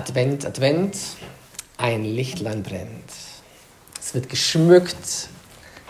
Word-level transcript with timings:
Advent, 0.00 0.46
Advent, 0.46 0.96
ein 1.76 2.04
Lichtlein 2.04 2.62
brennt. 2.62 3.10
Es 4.00 4.14
wird 4.14 4.30
geschmückt, 4.30 5.28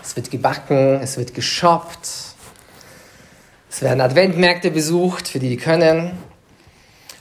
es 0.02 0.16
wird 0.16 0.32
gebacken, 0.32 0.98
es 1.00 1.16
wird 1.16 1.32
geshoppt. 1.32 2.08
Es 3.70 3.82
werden 3.82 4.00
Adventmärkte 4.00 4.72
besucht, 4.72 5.28
für 5.28 5.38
die 5.38 5.48
die 5.48 5.56
können. 5.56 6.18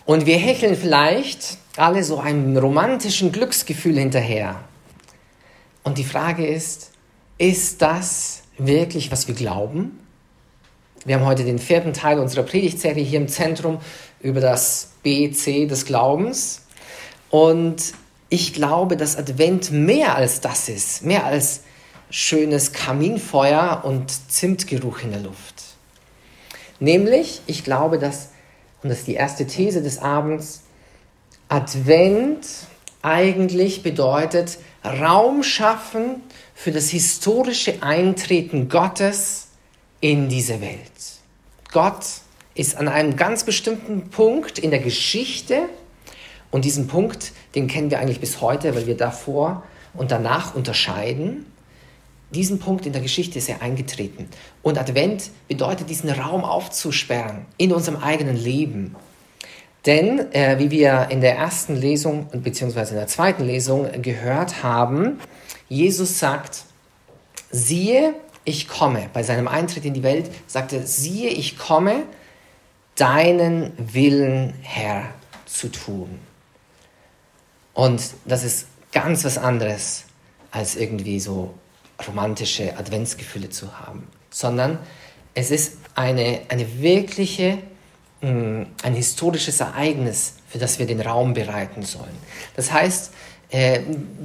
Und 0.07 0.25
wir 0.25 0.38
hecheln 0.38 0.75
vielleicht 0.75 1.60
alle 1.78 2.04
so 2.04 2.18
einem 2.18 2.57
romantischen 2.57 3.32
Glücksgefühl 3.32 4.00
hinterher. 4.00 4.60
Und 5.84 6.00
die 6.00 6.04
Frage 6.04 6.48
ist, 6.48 6.90
ist 7.38 7.84
das 7.84 8.42
wirklich, 8.58 9.12
was 9.12 9.28
wir 9.28 9.36
glauben? 9.36 10.00
Wir 11.06 11.20
haben 11.20 11.26
heute 11.26 11.46
den 11.46 11.60
vierten 11.60 11.94
Teil 11.94 12.18
unserer 12.18 12.42
Predigtserie 12.42 13.04
hier 13.04 13.20
im 13.20 13.28
Zentrum 13.28 13.78
über 14.21 14.42
das 14.42 14.94
BC 15.04 15.67
des 15.67 15.85
Glaubens. 15.85 16.63
Und 17.30 17.94
ich 18.30 18.54
glaube, 18.54 18.98
dass 18.98 19.18
Advent 19.18 19.72
mehr 19.72 20.16
als 20.16 20.42
das 20.42 20.70
ist, 20.70 21.04
mehr 21.04 21.26
als 21.26 21.62
schönes 22.10 22.72
Kaminfeuer 22.74 23.82
und 23.84 24.12
Zimtgeruch 24.32 25.02
in 25.04 25.12
der 25.12 25.22
Luft. 25.22 25.55
Nämlich, 26.80 27.42
ich 27.46 27.64
glaube, 27.64 28.00
dass, 28.00 28.30
und 28.82 28.90
das 28.90 29.00
ist 29.00 29.08
die 29.08 29.16
erste 29.16 29.46
These 29.46 29.82
des 29.82 30.00
Abends, 30.00 30.62
Advent 31.50 32.46
eigentlich 33.02 33.84
bedeutet 33.84 34.60
Raum 34.84 35.44
schaffen 35.44 36.22
für 36.54 36.72
das 36.72 36.90
historische 36.90 37.82
Eintreten 37.82 38.70
Gottes 38.70 39.48
in 40.00 40.30
diese 40.30 40.62
Welt. 40.62 40.80
Gott 41.72 42.05
ist 42.55 42.77
an 42.77 42.88
einem 42.88 43.16
ganz 43.16 43.44
bestimmten 43.44 44.10
Punkt 44.10 44.60
in 44.60 44.72
der 44.72 44.80
Geschichte 44.80 45.70
und 46.52 46.66
diesen 46.66 46.88
Punkt, 46.88 47.31
den 47.55 47.68
kennen 47.68 47.91
wir 47.91 47.99
eigentlich 47.99 48.20
bis 48.20 48.41
heute, 48.41 48.76
weil 48.76 48.87
wir 48.87 48.98
davor 48.98 49.63
und 49.93 50.12
danach 50.12 50.55
unterscheiden. 50.55 51.46
Diesen 52.32 52.60
Punkt 52.60 52.85
in 52.85 52.93
der 52.93 53.01
Geschichte 53.01 53.40
ist 53.40 53.49
er 53.49 53.62
eingetreten. 53.62 54.27
Und 54.62 54.77
Advent 54.77 55.32
bedeutet, 55.48 55.90
diesen 55.90 56.09
Raum 56.09 56.43
aufzusperren 56.43 57.46
in 57.57 57.71
unserem 57.71 58.01
eigenen 58.01 58.37
Leben. 58.37 58.96
Denn, 59.85 60.32
äh, 60.34 60.59
wie 60.59 60.71
wir 60.71 61.07
in 61.09 61.21
der 61.21 61.37
ersten 61.37 61.76
Lesung 61.76 62.27
bzw. 62.34 62.90
in 62.90 62.96
der 62.96 63.07
zweiten 63.07 63.46
Lesung 63.46 63.87
gehört 64.02 64.62
haben, 64.62 65.19
Jesus 65.69 66.19
sagt, 66.19 66.63
siehe, 67.50 68.13
ich 68.44 68.68
komme. 68.68 69.09
Bei 69.13 69.24
seinem 69.24 69.47
Eintritt 69.47 69.85
in 69.85 69.94
die 69.94 70.03
Welt 70.03 70.29
sagt 70.47 70.74
er, 70.74 70.85
siehe, 70.85 71.29
ich 71.29 71.57
komme, 71.57 72.03
deinen 72.96 73.72
Willen, 73.78 74.53
Herr, 74.62 75.06
zu 75.46 75.69
tun. 75.69 76.19
Und 77.73 78.01
das 78.25 78.44
ist 78.44 78.67
ganz 78.91 79.23
was 79.23 79.38
anderes, 79.38 80.06
als 80.51 80.75
irgendwie 80.75 81.19
so 81.19 81.53
romantische 82.07 82.78
Adventsgefühle 82.78 83.50
zu 83.50 83.79
haben, 83.79 84.07
sondern 84.29 84.79
es 85.34 85.51
ist 85.51 85.78
eine, 85.95 86.41
eine 86.50 86.81
wirkliche, 86.81 87.59
mm, 88.22 88.63
ein 88.84 88.94
historisches 88.94 89.59
Ereignis, 89.59 90.34
für 90.47 90.57
das 90.57 90.79
wir 90.79 90.85
den 90.85 91.01
Raum 91.01 91.34
bereiten 91.34 91.84
sollen. 91.84 92.17
Das 92.56 92.72
heißt, 92.72 93.12
äh, 93.51 93.81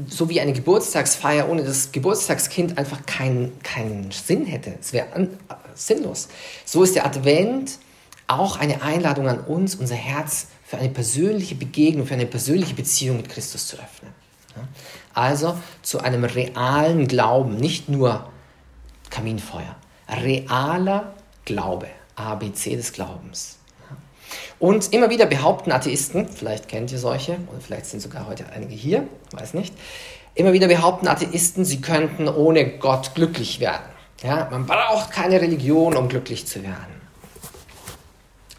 so 0.09 0.29
wie 0.29 0.41
eine 0.41 0.53
Geburtstagsfeier 0.53 1.49
ohne 1.49 1.65
das 1.65 1.93
Geburtstagskind 1.93 2.77
einfach 2.79 3.07
keinen 3.07 3.59
keinen 3.63 4.11
Sinn 4.11 4.45
hätte. 4.45 4.75
Es 4.81 4.93
wäre 4.93 5.07
äh, 5.17 5.27
sinnlos. 5.75 6.29
So 6.65 6.83
ist 6.83 6.95
der 6.95 7.07
Advent 7.07 7.79
auch 8.27 8.59
eine 8.59 8.83
Einladung 8.83 9.29
an 9.29 9.41
uns, 9.41 9.75
unser 9.75 9.95
Herz 9.95 10.49
für 10.65 10.79
eine 10.79 10.89
persönliche 10.89 11.55
Begegnung, 11.55 12.07
für 12.07 12.15
eine 12.15 12.27
persönliche 12.27 12.75
Beziehung 12.75 13.19
mit 13.19 13.29
Christus 13.29 13.67
zu 13.67 13.77
öffnen. 13.77 14.13
Also 15.13 15.59
zu 15.83 16.01
einem 16.01 16.25
realen 16.25 17.07
Glauben, 17.07 17.57
nicht 17.57 17.89
nur 17.89 18.29
Kaminfeuer, 19.11 19.77
realer 20.09 21.15
Glaube, 21.45 21.89
ABC 22.17 22.77
des 22.77 22.93
Glaubens. 22.93 23.59
Und 24.59 24.93
immer 24.93 25.11
wieder 25.11 25.27
behaupten 25.27 25.73
Atheisten, 25.73 26.29
vielleicht 26.29 26.69
kennt 26.69 26.91
ihr 26.91 26.99
solche, 26.99 27.33
oder 27.33 27.61
vielleicht 27.61 27.87
sind 27.87 28.01
sogar 28.01 28.27
heute 28.27 28.47
einige 28.51 28.75
hier, 28.75 29.07
weiß 29.33 29.55
nicht, 29.55 29.75
immer 30.35 30.53
wieder 30.53 30.69
behaupten 30.69 31.07
Atheisten, 31.07 31.65
sie 31.65 31.81
könnten 31.81 32.29
ohne 32.29 32.79
Gott 32.79 33.15
glücklich 33.15 33.61
werden. 33.61 33.85
Ja, 34.23 34.49
man 34.51 34.67
braucht 34.67 35.11
keine 35.11 35.41
Religion, 35.41 35.97
um 35.97 36.09
glücklich 36.09 36.47
zu 36.47 36.63
werden. 36.63 36.95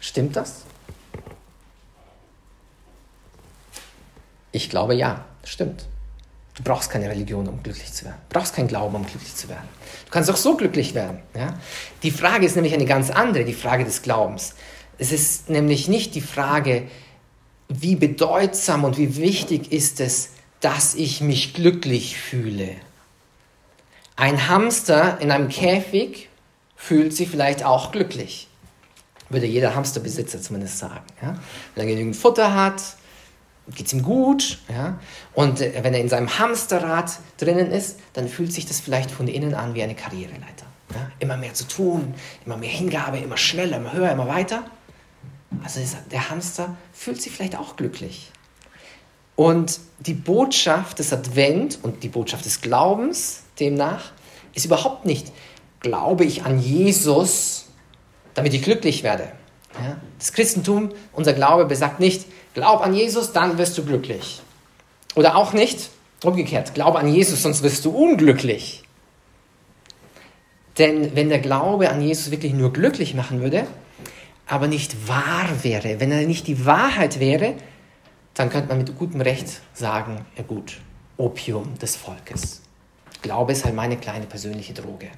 Stimmt 0.00 0.36
das? 0.36 0.65
Ich 4.66 4.70
glaube 4.70 4.96
ja, 4.96 5.24
stimmt. 5.44 5.86
Du 6.56 6.64
brauchst 6.64 6.90
keine 6.90 7.08
Religion, 7.08 7.46
um 7.46 7.62
glücklich 7.62 7.92
zu 7.92 8.04
werden. 8.04 8.16
Du 8.28 8.36
brauchst 8.36 8.52
keinen 8.52 8.66
Glauben, 8.66 8.96
um 8.96 9.06
glücklich 9.06 9.32
zu 9.32 9.48
werden. 9.48 9.68
Du 10.06 10.10
kannst 10.10 10.28
auch 10.28 10.36
so 10.36 10.56
glücklich 10.56 10.92
werden. 10.92 11.20
Ja? 11.36 11.54
Die 12.02 12.10
Frage 12.10 12.44
ist 12.44 12.56
nämlich 12.56 12.74
eine 12.74 12.84
ganz 12.84 13.10
andere, 13.10 13.44
die 13.44 13.54
Frage 13.54 13.84
des 13.84 14.02
Glaubens. 14.02 14.56
Es 14.98 15.12
ist 15.12 15.50
nämlich 15.50 15.86
nicht 15.86 16.16
die 16.16 16.20
Frage, 16.20 16.88
wie 17.68 17.94
bedeutsam 17.94 18.82
und 18.82 18.98
wie 18.98 19.14
wichtig 19.14 19.70
ist 19.70 20.00
es, 20.00 20.30
dass 20.58 20.96
ich 20.96 21.20
mich 21.20 21.54
glücklich 21.54 22.18
fühle. 22.18 22.70
Ein 24.16 24.48
Hamster 24.48 25.20
in 25.20 25.30
einem 25.30 25.48
Käfig 25.48 26.28
fühlt 26.74 27.14
sich 27.14 27.28
vielleicht 27.28 27.62
auch 27.62 27.92
glücklich. 27.92 28.48
Würde 29.28 29.46
jeder 29.46 29.76
Hamsterbesitzer 29.76 30.42
zumindest 30.42 30.78
sagen. 30.78 31.04
Ja? 31.22 31.38
Wenn 31.76 31.84
er 31.84 31.94
genügend 31.94 32.16
Futter 32.16 32.52
hat, 32.52 32.82
geht 33.74 33.86
es 33.86 33.92
ihm 33.92 34.02
gut. 34.02 34.58
Ja? 34.68 34.98
Und 35.34 35.60
äh, 35.60 35.72
wenn 35.82 35.94
er 35.94 36.00
in 36.00 36.08
seinem 36.08 36.38
Hamsterrad 36.38 37.18
drinnen 37.38 37.70
ist, 37.70 37.98
dann 38.12 38.28
fühlt 38.28 38.52
sich 38.52 38.66
das 38.66 38.80
vielleicht 38.80 39.10
von 39.10 39.28
innen 39.28 39.54
an 39.54 39.74
wie 39.74 39.82
eine 39.82 39.94
Karriereleiter. 39.94 40.66
Ja? 40.94 41.10
Immer 41.18 41.36
mehr 41.36 41.54
zu 41.54 41.66
tun, 41.66 42.14
immer 42.44 42.56
mehr 42.56 42.70
Hingabe, 42.70 43.18
immer 43.18 43.36
schneller, 43.36 43.78
immer 43.78 43.92
höher, 43.92 44.12
immer 44.12 44.28
weiter. 44.28 44.64
Also 45.64 45.80
der 46.10 46.30
Hamster 46.30 46.76
fühlt 46.92 47.20
sich 47.20 47.32
vielleicht 47.32 47.56
auch 47.56 47.76
glücklich. 47.76 48.30
Und 49.36 49.80
die 49.98 50.14
Botschaft 50.14 50.98
des 50.98 51.12
Advent 51.12 51.78
und 51.82 52.02
die 52.02 52.08
Botschaft 52.08 52.44
des 52.44 52.60
Glaubens 52.62 53.42
demnach 53.60 54.12
ist 54.54 54.64
überhaupt 54.64 55.04
nicht, 55.04 55.32
glaube 55.80 56.24
ich 56.24 56.44
an 56.44 56.58
Jesus, 56.58 57.66
damit 58.34 58.54
ich 58.54 58.62
glücklich 58.62 59.02
werde. 59.02 59.28
Ja? 59.74 59.98
Das 60.18 60.32
Christentum, 60.32 60.90
unser 61.12 61.34
Glaube 61.34 61.66
besagt 61.66 62.00
nicht, 62.00 62.24
glaub 62.56 62.80
an 62.80 62.94
Jesus, 62.94 63.32
dann 63.32 63.58
wirst 63.58 63.76
du 63.76 63.84
glücklich. 63.84 64.40
Oder 65.14 65.36
auch 65.36 65.52
nicht, 65.52 65.90
umgekehrt, 66.24 66.72
glaube 66.72 66.98
an 66.98 67.12
Jesus, 67.12 67.42
sonst 67.42 67.62
wirst 67.62 67.84
du 67.84 67.90
unglücklich. 67.90 68.82
Denn 70.78 71.14
wenn 71.14 71.28
der 71.28 71.38
Glaube 71.38 71.90
an 71.90 72.00
Jesus 72.00 72.30
wirklich 72.30 72.54
nur 72.54 72.72
glücklich 72.72 73.14
machen 73.14 73.42
würde, 73.42 73.66
aber 74.46 74.68
nicht 74.68 75.06
wahr 75.06 75.48
wäre, 75.62 76.00
wenn 76.00 76.10
er 76.10 76.26
nicht 76.26 76.46
die 76.46 76.64
Wahrheit 76.64 77.20
wäre, 77.20 77.54
dann 78.32 78.48
könnte 78.48 78.68
man 78.68 78.78
mit 78.78 78.98
gutem 78.98 79.20
Recht 79.20 79.60
sagen, 79.74 80.24
ja 80.36 80.42
gut, 80.42 80.78
Opium 81.18 81.78
des 81.78 81.94
Volkes. 81.94 82.62
Glaube 83.20 83.52
ist 83.52 83.66
halt 83.66 83.74
meine 83.74 83.98
kleine 83.98 84.24
persönliche 84.24 84.72
Droge. 84.72 85.08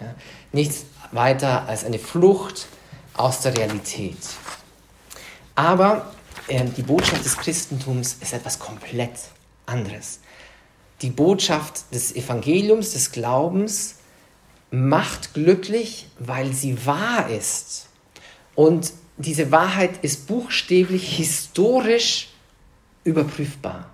Ja? 0.00 0.14
Nichts 0.50 0.86
weiter 1.12 1.68
als 1.68 1.84
eine 1.84 2.00
Flucht 2.00 2.66
aus 3.14 3.40
der 3.40 3.56
Realität. 3.56 4.18
Aber 5.54 6.12
die 6.48 6.82
Botschaft 6.82 7.24
des 7.24 7.36
Christentums 7.36 8.16
ist 8.20 8.32
etwas 8.32 8.58
komplett 8.58 9.12
anderes. 9.66 10.20
Die 11.02 11.10
Botschaft 11.10 11.92
des 11.92 12.16
Evangeliums, 12.16 12.92
des 12.92 13.12
Glaubens, 13.12 13.96
macht 14.70 15.34
glücklich, 15.34 16.06
weil 16.18 16.52
sie 16.52 16.86
wahr 16.86 17.28
ist. 17.30 17.88
Und 18.54 18.92
diese 19.16 19.50
Wahrheit 19.50 20.02
ist 20.02 20.26
buchstäblich 20.26 21.16
historisch 21.16 22.28
überprüfbar. 23.04 23.90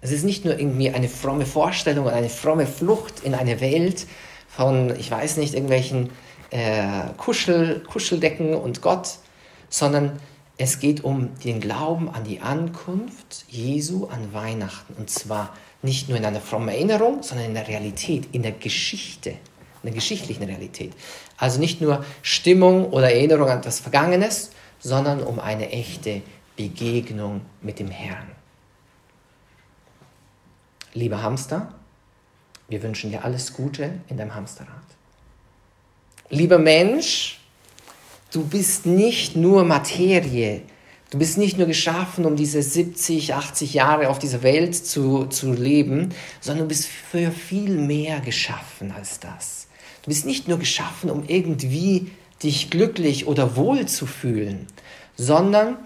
Es 0.00 0.12
ist 0.12 0.24
nicht 0.24 0.44
nur 0.44 0.58
irgendwie 0.58 0.90
eine 0.90 1.08
fromme 1.08 1.46
Vorstellung 1.46 2.06
oder 2.06 2.16
eine 2.16 2.28
fromme 2.28 2.66
Flucht 2.66 3.20
in 3.24 3.34
eine 3.34 3.60
Welt 3.60 4.06
von, 4.48 4.94
ich 4.98 5.10
weiß 5.10 5.38
nicht, 5.38 5.54
irgendwelchen 5.54 6.10
äh, 6.50 7.12
Kuschel, 7.16 7.80
Kuscheldecken 7.80 8.54
und 8.54 8.82
Gott, 8.82 9.16
sondern 9.68 10.20
es 10.58 10.78
geht 10.78 11.04
um 11.04 11.38
den 11.40 11.60
Glauben 11.60 12.08
an 12.08 12.24
die 12.24 12.40
Ankunft 12.40 13.44
Jesu 13.48 14.06
an 14.06 14.32
Weihnachten. 14.32 14.94
Und 14.94 15.10
zwar 15.10 15.54
nicht 15.82 16.08
nur 16.08 16.16
in 16.16 16.24
einer 16.24 16.40
frommen 16.40 16.68
Erinnerung, 16.68 17.22
sondern 17.22 17.46
in 17.46 17.54
der 17.54 17.68
Realität, 17.68 18.28
in 18.32 18.42
der 18.42 18.52
Geschichte 18.52 19.36
einer 19.86 19.94
geschichtlichen 19.94 20.42
Realität. 20.44 20.92
Also 21.36 21.60
nicht 21.60 21.80
nur 21.80 22.04
Stimmung 22.22 22.90
oder 22.90 23.12
Erinnerung 23.12 23.48
an 23.48 23.58
etwas 23.58 23.80
Vergangenes, 23.80 24.50
sondern 24.80 25.22
um 25.22 25.38
eine 25.38 25.70
echte 25.70 26.22
Begegnung 26.56 27.42
mit 27.62 27.78
dem 27.78 27.90
Herrn. 27.90 28.30
Lieber 30.92 31.22
Hamster, 31.22 31.74
wir 32.68 32.82
wünschen 32.82 33.10
dir 33.10 33.24
alles 33.24 33.52
Gute 33.52 34.00
in 34.08 34.16
deinem 34.16 34.34
Hamsterrad. 34.34 34.70
Lieber 36.30 36.58
Mensch, 36.58 37.40
du 38.32 38.44
bist 38.44 38.86
nicht 38.86 39.36
nur 39.36 39.64
Materie, 39.64 40.62
Du 41.10 41.18
bist 41.18 41.38
nicht 41.38 41.56
nur 41.56 41.68
geschaffen, 41.68 42.24
um 42.24 42.34
diese 42.34 42.60
70, 42.60 43.34
80 43.34 43.74
Jahre 43.74 44.08
auf 44.08 44.18
dieser 44.18 44.42
Welt 44.42 44.74
zu, 44.74 45.26
zu 45.26 45.52
leben, 45.52 46.08
sondern 46.40 46.64
du 46.64 46.68
bist 46.68 46.88
für 46.88 47.30
viel 47.30 47.78
mehr 47.78 48.20
geschaffen 48.20 48.90
als 48.90 49.20
das. 49.20 49.68
Du 50.02 50.08
bist 50.08 50.26
nicht 50.26 50.48
nur 50.48 50.58
geschaffen, 50.58 51.10
um 51.10 51.24
irgendwie 51.28 52.10
dich 52.42 52.70
glücklich 52.70 53.28
oder 53.28 53.56
wohl 53.56 53.86
zu 53.86 54.04
fühlen, 54.04 54.66
sondern 55.16 55.76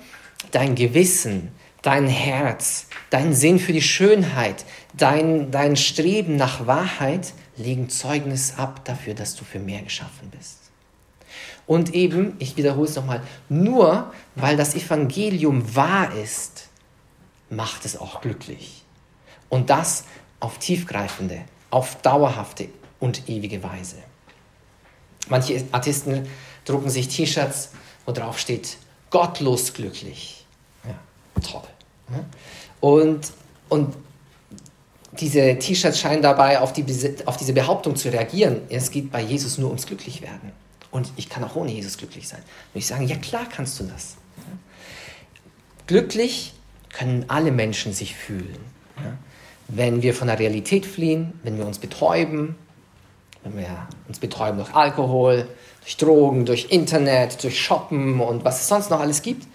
dein 0.53 0.75
Gewissen, 0.75 1.49
dein 1.83 2.07
Herz, 2.07 2.87
dein 3.11 3.35
Sinn 3.35 3.59
für 3.59 3.75
die 3.75 3.83
Schönheit, 3.83 4.65
dein, 4.97 5.51
dein 5.51 5.77
Streben 5.77 6.37
nach 6.37 6.67
Wahrheit 6.67 7.35
legen 7.57 7.91
Zeugnis 7.91 8.55
ab 8.57 8.87
dafür, 8.87 9.13
dass 9.13 9.37
du 9.37 9.45
für 9.45 9.59
mehr 9.59 9.83
geschaffen 9.83 10.31
bist. 10.31 10.69
Und 11.67 11.95
eben, 11.95 12.35
ich 12.39 12.57
wiederhole 12.57 12.89
es 12.89 12.97
nochmal, 12.97 13.23
nur 13.49 14.13
weil 14.35 14.57
das 14.57 14.75
Evangelium 14.75 15.75
wahr 15.77 16.15
ist, 16.15 16.69
macht 17.49 17.85
es 17.85 17.97
auch 17.97 18.21
glücklich. 18.21 18.85
Und 19.49 19.71
das 19.71 20.05
auf 20.41 20.59
tiefgreifende, 20.59 21.43
auf 21.71 22.01
dauerhafte 22.03 22.69
und 22.99 23.29
ewige 23.29 23.63
Weise. 23.63 23.97
Manche 25.29 25.65
Artisten 25.73 26.29
drucken 26.65 26.91
sich 26.91 27.09
T-Shirts, 27.09 27.71
wo 28.07 28.13
drauf 28.13 28.39
steht, 28.39 28.79
gottlos 29.11 29.73
glücklich. 29.75 30.47
Ja, 30.85 31.41
toll. 31.41 31.63
Und, 32.81 33.33
und 33.69 33.95
diese 35.13 35.59
T-Shirts 35.59 35.99
scheinen 35.99 36.23
dabei 36.23 36.61
auf, 36.61 36.73
die, 36.73 36.85
auf 37.27 37.37
diese 37.37 37.53
Behauptung 37.53 37.97
zu 37.97 38.11
reagieren, 38.11 38.63
es 38.69 38.91
geht 38.91 39.11
bei 39.11 39.21
Jesus 39.21 39.59
nur 39.59 39.69
ums 39.69 39.87
Glücklichwerden. 39.87 40.53
Und 40.91 41.13
ich 41.17 41.29
kann 41.29 41.45
auch 41.45 41.57
ohne 41.57 41.73
Jesus 41.73 41.97
glücklich 41.99 42.29
sein. 42.29 42.41
Und 42.75 42.79
ich 42.79 42.87
sage, 42.87 43.05
ja 43.05 43.17
klar 43.17 43.47
kannst 43.49 43.79
du 43.81 43.85
das. 43.85 44.17
Glücklich 45.87 46.55
können 46.93 47.25
alle 47.29 47.53
Menschen 47.53 47.93
sich 47.93 48.15
fühlen. 48.15 48.59
Wenn 49.69 50.03
wir 50.03 50.15
von 50.15 50.27
der 50.27 50.39
Realität 50.39 50.85
fliehen, 50.85 51.33
wenn 51.43 51.57
wir 51.57 51.67
uns 51.67 51.79
betäuben, 51.79 52.57
wenn 53.43 53.57
wir 53.57 53.89
uns 54.09 54.19
betäuben 54.19 54.59
durch 54.59 54.75
Alkohol, 54.75 55.49
durch 55.81 55.97
Drogen, 55.97 56.45
durch 56.45 56.67
Internet, 56.71 57.43
durch 57.43 57.59
Shoppen 57.59 58.21
und 58.21 58.45
was 58.45 58.61
es 58.61 58.69
sonst 58.69 58.91
noch 58.91 59.01
alles 59.01 59.23
gibt. 59.23 59.47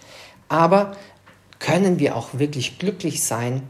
Aber 0.50 0.96
können 1.60 2.00
wir 2.00 2.16
auch 2.16 2.30
wirklich 2.34 2.80
glücklich 2.80 3.24
sein, 3.24 3.64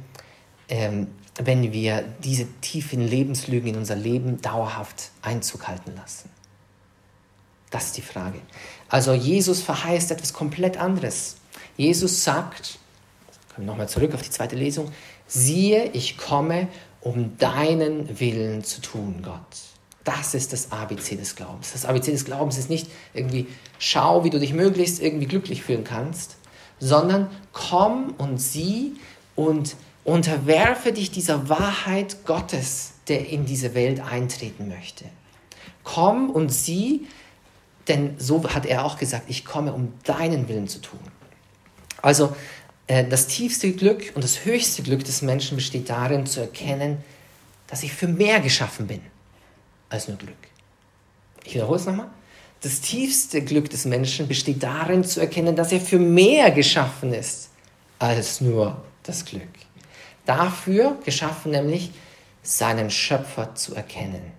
ähm, 0.69 1.07
wenn 1.37 1.73
wir 1.73 2.03
diese 2.23 2.47
tiefen 2.61 3.05
Lebenslügen 3.05 3.69
in 3.69 3.75
unser 3.75 3.95
Leben 3.95 4.41
dauerhaft 4.41 5.11
Einzug 5.21 5.67
halten 5.67 5.93
lassen? 5.95 6.29
Das 7.69 7.85
ist 7.85 7.97
die 7.97 8.01
Frage. 8.01 8.39
Also 8.89 9.13
Jesus 9.13 9.61
verheißt 9.61 10.11
etwas 10.11 10.33
komplett 10.33 10.77
anderes. 10.77 11.37
Jesus 11.77 12.23
sagt, 12.23 12.79
kommen 13.53 13.67
wir 13.67 13.71
nochmal 13.71 13.89
zurück 13.89 14.13
auf 14.13 14.21
die 14.21 14.29
zweite 14.29 14.55
Lesung, 14.55 14.91
siehe, 15.27 15.89
ich 15.93 16.17
komme, 16.17 16.67
um 17.01 17.37
deinen 17.37 18.19
Willen 18.19 18.63
zu 18.63 18.81
tun, 18.81 19.21
Gott. 19.23 19.39
Das 20.03 20.35
ist 20.35 20.53
das 20.53 20.71
ABC 20.71 21.15
des 21.15 21.35
Glaubens. 21.35 21.73
Das 21.73 21.85
ABC 21.85 22.11
des 22.11 22.25
Glaubens 22.25 22.57
ist 22.57 22.69
nicht 22.69 22.87
irgendwie, 23.13 23.47
schau, 23.79 24.23
wie 24.23 24.29
du 24.29 24.39
dich 24.39 24.53
möglichst 24.53 25.01
irgendwie 25.01 25.25
glücklich 25.25 25.63
fühlen 25.63 25.83
kannst, 25.83 26.37
sondern 26.79 27.29
komm 27.53 28.13
und 28.17 28.37
sieh 28.37 28.93
und 29.35 29.75
unterwerfe 30.03 30.93
dich 30.93 31.11
dieser 31.11 31.49
Wahrheit 31.49 32.25
Gottes, 32.25 32.93
der 33.07 33.29
in 33.29 33.45
diese 33.45 33.73
Welt 33.73 33.99
eintreten 33.99 34.67
möchte. 34.67 35.05
Komm 35.83 36.29
und 36.29 36.49
sieh, 36.49 37.07
denn 37.87 38.15
so 38.17 38.43
hat 38.49 38.65
er 38.65 38.85
auch 38.85 38.97
gesagt, 38.97 39.25
ich 39.27 39.45
komme, 39.45 39.73
um 39.73 39.93
deinen 40.03 40.47
Willen 40.47 40.67
zu 40.67 40.79
tun. 40.79 40.99
Also 42.01 42.35
äh, 42.87 43.05
das 43.05 43.27
tiefste 43.27 43.71
Glück 43.71 44.11
und 44.15 44.23
das 44.23 44.45
höchste 44.45 44.83
Glück 44.83 45.03
des 45.03 45.21
Menschen 45.21 45.57
besteht 45.57 45.89
darin 45.89 46.25
zu 46.25 46.41
erkennen, 46.41 47.03
dass 47.67 47.83
ich 47.83 47.93
für 47.93 48.07
mehr 48.07 48.39
geschaffen 48.39 48.87
bin 48.87 49.01
als 49.89 50.07
nur 50.07 50.17
Glück. 50.17 50.35
Ich 51.43 51.53
wiederhole 51.53 51.79
es 51.79 51.85
nochmal. 51.85 52.09
Das 52.61 52.81
tiefste 52.81 53.43
Glück 53.43 53.69
des 53.69 53.85
Menschen 53.85 54.27
besteht 54.27 54.63
darin 54.63 55.03
zu 55.03 55.19
erkennen, 55.19 55.55
dass 55.55 55.71
er 55.71 55.79
für 55.79 55.99
mehr 55.99 56.49
geschaffen 56.51 57.13
ist 57.13 57.49
als 57.99 58.41
nur 58.41 58.83
das 59.03 59.25
Glück. 59.25 59.43
Dafür 60.25 60.97
geschaffen 61.05 61.51
nämlich, 61.51 61.91
seinen 62.41 62.89
Schöpfer 62.89 63.55
zu 63.55 63.75
erkennen 63.75 64.34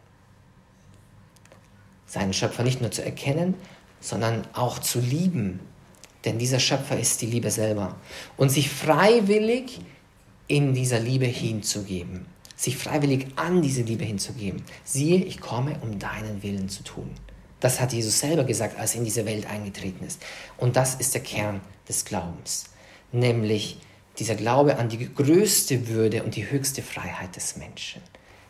seinen 2.17 2.33
Schöpfer 2.33 2.63
nicht 2.63 2.81
nur 2.81 2.91
zu 2.91 3.05
erkennen, 3.05 3.55
sondern 4.01 4.45
auch 4.55 4.79
zu 4.79 5.01
lieben. 5.01 5.61
Denn 6.25 6.39
dieser 6.39 6.61
Schöpfer 6.61 6.99
ist 6.99 7.21
die 7.21 7.27
Liebe 7.27 7.51
selber. 7.51 7.97
Und 8.39 8.49
sich 8.49 8.71
freiwillig 8.71 9.81
in 10.49 10.73
dieser 10.73 10.99
Liebe 10.99 11.27
hinzugeben. 11.27 12.25
Sich 12.57 12.79
freiwillig 12.79 13.27
an 13.37 13.61
diese 13.61 13.83
Liebe 13.83 14.05
hinzugeben. 14.05 14.63
Siehe, 14.83 15.23
ich 15.25 15.41
komme, 15.41 15.79
um 15.83 15.99
deinen 15.99 16.43
Willen 16.43 16.71
zu 16.71 16.83
tun. 16.85 17.11
Das 17.61 17.81
hat 17.81 17.93
Jesus 17.93 18.19
selber 18.19 18.45
gesagt, 18.45 18.79
als 18.79 18.95
er 18.95 19.01
in 19.01 19.05
diese 19.05 19.27
Welt 19.27 19.47
eingetreten 19.47 20.05
ist. 20.07 20.23
Und 20.57 20.77
das 20.77 20.95
ist 20.95 21.13
der 21.13 21.23
Kern 21.23 21.61
des 21.87 22.07
Glaubens. 22.07 22.71
Nämlich 23.13 23.79
dieser 24.19 24.37
Glaube 24.37 24.79
an 24.79 24.89
die 24.89 25.13
größte 25.15 25.89
Würde 25.89 26.23
und 26.23 26.35
die 26.35 26.51
höchste 26.51 26.83
Freiheit 26.83 27.37
des 27.37 27.59
Menschen. 27.59 28.01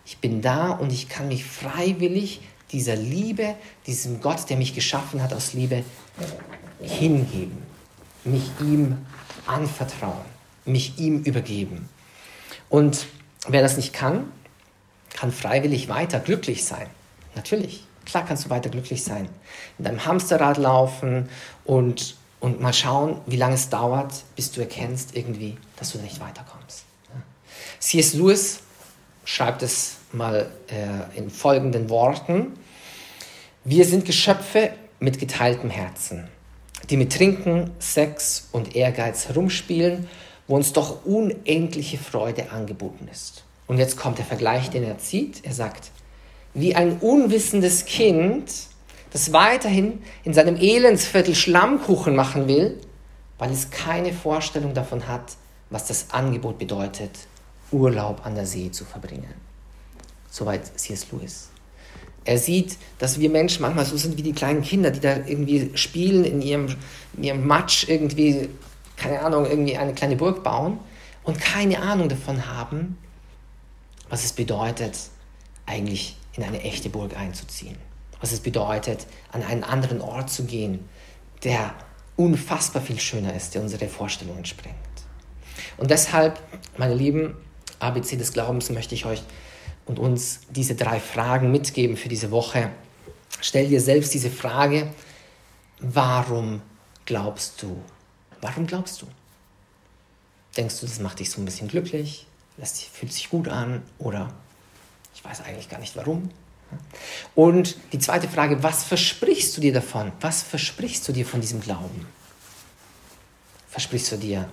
Ich 0.04 0.18
bin 0.18 0.40
da 0.40 0.70
und 0.70 0.92
ich 0.92 1.08
kann 1.08 1.26
mich 1.26 1.44
freiwillig 1.44 2.40
dieser 2.76 2.94
Liebe, 2.94 3.54
diesem 3.86 4.20
Gott, 4.20 4.50
der 4.50 4.58
mich 4.58 4.74
geschaffen 4.74 5.22
hat 5.22 5.32
aus 5.32 5.54
Liebe, 5.54 5.82
hingeben, 6.82 7.56
mich 8.24 8.50
ihm 8.60 8.98
anvertrauen, 9.46 10.26
mich 10.66 10.98
ihm 10.98 11.22
übergeben. 11.22 11.88
Und 12.68 13.06
wer 13.48 13.62
das 13.62 13.78
nicht 13.78 13.94
kann, 13.94 14.30
kann 15.14 15.32
freiwillig 15.32 15.88
weiter 15.88 16.20
glücklich 16.20 16.66
sein. 16.66 16.86
Natürlich, 17.34 17.86
klar 18.04 18.26
kannst 18.26 18.44
du 18.44 18.50
weiter 18.50 18.68
glücklich 18.68 19.02
sein. 19.02 19.30
In 19.78 19.86
deinem 19.86 20.04
Hamsterrad 20.04 20.58
laufen 20.58 21.30
und, 21.64 22.16
und 22.40 22.60
mal 22.60 22.74
schauen, 22.74 23.22
wie 23.24 23.36
lange 23.36 23.54
es 23.54 23.70
dauert, 23.70 24.12
bis 24.34 24.52
du 24.52 24.60
erkennst 24.60 25.16
irgendwie, 25.16 25.56
dass 25.76 25.92
du 25.92 25.98
nicht 25.98 26.20
weiterkommst. 26.20 26.84
C.S. 27.78 28.12
Lewis 28.12 28.60
schreibt 29.24 29.62
es 29.62 29.96
mal 30.12 30.50
äh, 30.68 31.18
in 31.18 31.30
folgenden 31.30 31.88
Worten. 31.88 32.58
Wir 33.68 33.84
sind 33.84 34.04
Geschöpfe 34.04 34.70
mit 35.00 35.18
geteiltem 35.18 35.70
Herzen, 35.70 36.28
die 36.88 36.96
mit 36.96 37.12
Trinken, 37.12 37.72
Sex 37.80 38.46
und 38.52 38.76
Ehrgeiz 38.76 39.26
herumspielen, 39.26 40.08
wo 40.46 40.54
uns 40.54 40.72
doch 40.72 41.04
unendliche 41.04 41.98
Freude 41.98 42.52
angeboten 42.52 43.08
ist. 43.10 43.42
Und 43.66 43.78
jetzt 43.78 43.96
kommt 43.96 44.18
der 44.18 44.24
Vergleich, 44.24 44.70
den 44.70 44.84
er 44.84 44.98
zieht. 44.98 45.44
Er 45.44 45.52
sagt, 45.52 45.90
wie 46.54 46.76
ein 46.76 46.98
unwissendes 47.00 47.86
Kind, 47.86 48.52
das 49.10 49.32
weiterhin 49.32 50.00
in 50.22 50.32
seinem 50.32 50.54
Elendsviertel 50.54 51.34
Schlammkuchen 51.34 52.14
machen 52.14 52.46
will, 52.46 52.78
weil 53.38 53.50
es 53.50 53.70
keine 53.70 54.12
Vorstellung 54.12 54.74
davon 54.74 55.08
hat, 55.08 55.32
was 55.70 55.88
das 55.88 56.12
Angebot 56.12 56.60
bedeutet, 56.60 57.10
Urlaub 57.72 58.24
an 58.24 58.36
der 58.36 58.46
See 58.46 58.70
zu 58.70 58.84
verbringen. 58.84 59.34
Soweit 60.30 60.78
C.S. 60.78 61.10
Lewis. 61.10 61.50
Er 62.26 62.38
sieht, 62.38 62.76
dass 62.98 63.20
wir 63.20 63.30
Menschen 63.30 63.62
manchmal 63.62 63.86
so 63.86 63.96
sind 63.96 64.18
wie 64.18 64.22
die 64.22 64.32
kleinen 64.32 64.62
Kinder, 64.62 64.90
die 64.90 64.98
da 64.98 65.16
irgendwie 65.16 65.70
spielen 65.74 66.24
in 66.24 66.42
ihrem, 66.42 66.66
in 67.16 67.22
ihrem 67.22 67.46
Matsch, 67.46 67.88
irgendwie, 67.88 68.48
keine 68.96 69.20
Ahnung, 69.20 69.46
irgendwie 69.46 69.76
eine 69.76 69.94
kleine 69.94 70.16
Burg 70.16 70.42
bauen 70.42 70.78
und 71.22 71.40
keine 71.40 71.80
Ahnung 71.80 72.08
davon 72.08 72.46
haben, 72.46 72.98
was 74.08 74.24
es 74.24 74.32
bedeutet, 74.32 74.98
eigentlich 75.66 76.16
in 76.34 76.42
eine 76.42 76.62
echte 76.62 76.88
Burg 76.88 77.16
einzuziehen. 77.16 77.76
Was 78.20 78.32
es 78.32 78.40
bedeutet, 78.40 79.06
an 79.30 79.44
einen 79.44 79.62
anderen 79.62 80.00
Ort 80.00 80.28
zu 80.28 80.44
gehen, 80.44 80.88
der 81.44 81.74
unfassbar 82.16 82.82
viel 82.82 82.98
schöner 82.98 83.34
ist, 83.34 83.54
der 83.54 83.62
unsere 83.62 83.86
Vorstellungen 83.86 84.44
sprengt. 84.44 84.76
Und 85.76 85.90
deshalb, 85.90 86.40
meine 86.76 86.94
Lieben, 86.94 87.36
ABC 87.78 88.16
des 88.16 88.32
Glaubens 88.32 88.70
möchte 88.70 88.94
ich 88.94 89.06
euch 89.06 89.22
und 89.86 89.98
uns 89.98 90.40
diese 90.50 90.74
drei 90.74 91.00
Fragen 91.00 91.50
mitgeben 91.50 91.96
für 91.96 92.08
diese 92.08 92.30
Woche. 92.30 92.70
Stell 93.40 93.68
dir 93.68 93.80
selbst 93.80 94.12
diese 94.12 94.30
Frage, 94.30 94.92
warum 95.78 96.60
glaubst 97.04 97.62
du? 97.62 97.80
Warum 98.40 98.66
glaubst 98.66 99.02
du? 99.02 99.06
Denkst 100.56 100.80
du, 100.80 100.86
das 100.86 101.00
macht 101.00 101.20
dich 101.20 101.30
so 101.30 101.40
ein 101.40 101.44
bisschen 101.44 101.68
glücklich? 101.68 102.26
Das 102.56 102.80
fühlt 102.80 103.12
sich 103.12 103.30
gut 103.30 103.48
an? 103.48 103.82
Oder 103.98 104.32
ich 105.14 105.24
weiß 105.24 105.42
eigentlich 105.42 105.68
gar 105.68 105.78
nicht 105.78 105.96
warum? 105.96 106.30
Und 107.34 107.76
die 107.92 107.98
zweite 107.98 108.28
Frage, 108.28 108.62
was 108.62 108.84
versprichst 108.84 109.56
du 109.56 109.60
dir 109.60 109.72
davon? 109.72 110.12
Was 110.20 110.42
versprichst 110.42 111.06
du 111.06 111.12
dir 111.12 111.26
von 111.26 111.40
diesem 111.40 111.60
Glauben? 111.60 112.06
Versprichst 113.68 114.12
du 114.12 114.16
dir, 114.16 114.48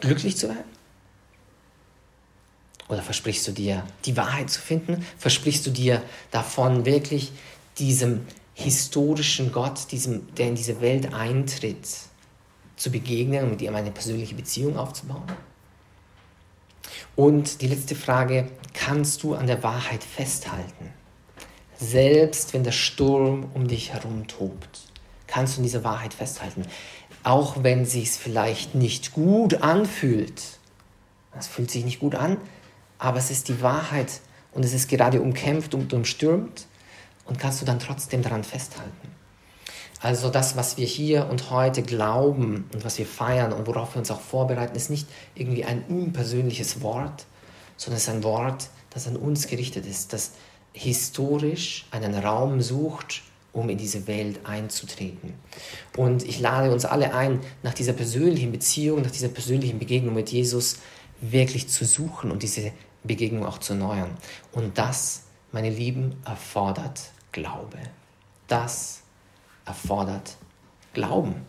glücklich 0.00 0.36
zu 0.36 0.48
werden? 0.48 0.76
Oder 2.88 3.02
versprichst 3.02 3.46
du 3.48 3.52
dir, 3.52 3.84
die 4.04 4.16
Wahrheit 4.16 4.50
zu 4.50 4.60
finden? 4.60 5.04
Versprichst 5.18 5.66
du 5.66 5.70
dir 5.70 6.02
davon 6.30 6.84
wirklich 6.84 7.32
diesem 7.78 8.26
historischen 8.54 9.52
Gott, 9.52 9.90
diesem, 9.90 10.34
der 10.36 10.48
in 10.48 10.54
diese 10.54 10.80
Welt 10.80 11.12
eintritt, 11.12 11.86
zu 12.76 12.90
begegnen 12.90 13.44
und 13.44 13.50
mit 13.50 13.62
ihm 13.62 13.74
eine 13.74 13.90
persönliche 13.90 14.34
Beziehung 14.34 14.76
aufzubauen? 14.76 15.24
Und 17.16 17.62
die 17.62 17.68
letzte 17.68 17.94
Frage, 17.94 18.50
kannst 18.74 19.22
du 19.22 19.34
an 19.34 19.46
der 19.46 19.62
Wahrheit 19.62 20.04
festhalten? 20.04 20.92
Selbst 21.78 22.54
wenn 22.54 22.62
der 22.62 22.72
Sturm 22.72 23.50
um 23.54 23.68
dich 23.68 23.92
herum 23.92 24.26
tobt, 24.26 24.80
kannst 25.26 25.56
du 25.56 25.60
an 25.60 25.64
dieser 25.64 25.84
Wahrheit 25.84 26.14
festhalten. 26.14 26.62
Auch 27.22 27.62
wenn 27.62 27.82
es 27.82 27.92
sich 27.92 28.10
vielleicht 28.10 28.74
nicht 28.74 29.12
gut 29.12 29.62
anfühlt. 29.62 30.42
Es 31.38 31.46
fühlt 31.46 31.70
sich 31.70 31.84
nicht 31.84 32.00
gut 32.00 32.14
an, 32.14 32.38
aber 32.98 33.18
es 33.18 33.30
ist 33.30 33.48
die 33.48 33.60
Wahrheit 33.62 34.20
und 34.52 34.64
es 34.64 34.72
ist 34.72 34.88
gerade 34.88 35.20
umkämpft 35.20 35.74
und 35.74 35.92
umstürmt 35.92 36.66
und 37.24 37.38
kannst 37.38 37.60
du 37.60 37.64
dann 37.66 37.78
trotzdem 37.78 38.22
daran 38.22 38.44
festhalten. 38.44 39.16
Also 40.00 40.28
das, 40.28 40.56
was 40.56 40.76
wir 40.76 40.86
hier 40.86 41.28
und 41.30 41.50
heute 41.50 41.82
glauben 41.82 42.68
und 42.72 42.84
was 42.84 42.98
wir 42.98 43.06
feiern 43.06 43.52
und 43.52 43.66
worauf 43.66 43.94
wir 43.94 44.00
uns 44.00 44.10
auch 44.10 44.20
vorbereiten, 44.20 44.76
ist 44.76 44.90
nicht 44.90 45.08
irgendwie 45.34 45.64
ein 45.64 45.84
unpersönliches 45.88 46.82
Wort, 46.82 47.26
sondern 47.76 47.96
es 47.96 48.04
ist 48.04 48.14
ein 48.14 48.22
Wort, 48.22 48.68
das 48.90 49.06
an 49.06 49.16
uns 49.16 49.46
gerichtet 49.46 49.86
ist, 49.86 50.12
das 50.12 50.32
historisch 50.72 51.86
einen 51.90 52.14
Raum 52.14 52.60
sucht, 52.60 53.22
um 53.52 53.70
in 53.70 53.78
diese 53.78 54.06
Welt 54.06 54.40
einzutreten. 54.44 55.32
Und 55.96 56.22
ich 56.22 56.40
lade 56.40 56.70
uns 56.70 56.84
alle 56.84 57.14
ein, 57.14 57.40
nach 57.62 57.72
dieser 57.72 57.94
persönlichen 57.94 58.52
Beziehung, 58.52 59.00
nach 59.00 59.10
dieser 59.10 59.28
persönlichen 59.28 59.78
Begegnung 59.78 60.14
mit 60.14 60.30
Jesus 60.30 60.76
wirklich 61.22 61.68
zu 61.68 61.86
suchen 61.86 62.30
und 62.30 62.42
diese 62.42 62.72
Begegnung 63.06 63.46
auch 63.46 63.58
zu 63.58 63.72
erneuern. 63.74 64.16
Und 64.52 64.78
das, 64.78 65.24
meine 65.52 65.70
Lieben, 65.70 66.20
erfordert 66.24 67.10
Glaube. 67.32 67.78
Das 68.48 69.02
erfordert 69.64 70.36
Glauben. 70.94 71.46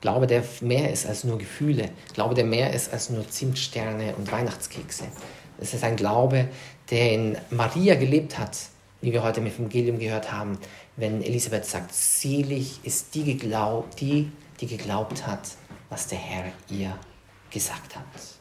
Glaube, 0.00 0.26
der 0.26 0.42
mehr 0.62 0.90
ist 0.90 1.06
als 1.06 1.24
nur 1.24 1.38
Gefühle. 1.38 1.90
Glaube, 2.14 2.34
der 2.34 2.44
mehr 2.44 2.72
ist 2.72 2.92
als 2.92 3.10
nur 3.10 3.28
Zimtsterne 3.28 4.14
und 4.16 4.32
Weihnachtskekse. 4.32 5.04
Es 5.58 5.74
ist 5.74 5.84
ein 5.84 5.96
Glaube, 5.96 6.48
der 6.90 7.12
in 7.12 7.36
Maria 7.50 7.94
gelebt 7.96 8.38
hat, 8.38 8.56
wie 9.02 9.12
wir 9.12 9.22
heute 9.22 9.40
im 9.40 9.46
Evangelium 9.46 9.98
gehört 9.98 10.32
haben, 10.32 10.58
wenn 10.96 11.22
Elisabeth 11.22 11.66
sagt, 11.66 11.94
selig 11.94 12.80
ist 12.82 13.14
die, 13.14 13.24
die, 14.00 14.32
die 14.60 14.66
geglaubt 14.66 15.26
hat, 15.26 15.50
was 15.90 16.06
der 16.06 16.18
Herr 16.18 16.52
ihr 16.68 16.98
gesagt 17.50 17.96
hat. 17.96 18.39